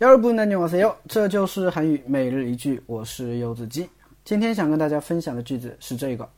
[0.00, 0.96] 여러분 안녕하세요.
[1.08, 3.88] 这就是韩语每日一句，我是柚子鸡。
[4.24, 6.28] 今天想跟大家分享的句子是这个：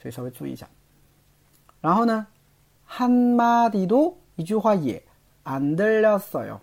[0.00, 0.68] 所以稍微注意一下。
[1.80, 2.26] 然后呢，
[2.84, 4.18] 汉马迪多。
[4.35, 5.01] 一句话也
[5.43, 6.59] 안들렸어 요，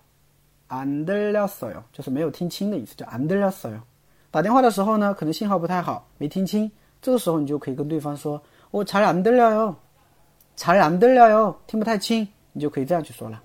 [0.68, 3.80] 안들렸어 요， 就是没有听清的意思，叫안들렸어 요。
[4.30, 9.74] 打电话的时候呢，可能信号不太好，没听清，这个时候你就可以跟对方说，我잘안들려 요，
[10.56, 13.42] 잘안들려 요， 听不太清，你就可以这样去说了。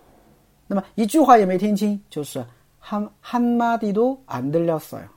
[0.68, 2.44] 那么一句话也没听清，就是
[2.84, 5.08] 한한마디도안들렸어 요，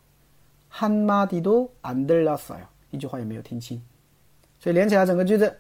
[0.70, 3.82] 한마디도안들렸어 요， 一句话也没有听清，
[4.58, 5.54] 所以连起来整个句子，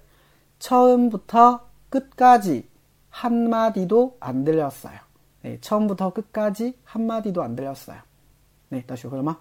[0.60, 2.64] 처음부터끝까지
[3.17, 4.99] 한마디도 안 들렸어요.
[5.41, 7.99] 네, ね、처음부터 끝까지 한마디도 안 들렸어요.
[8.69, 9.37] 네, 다시 그러면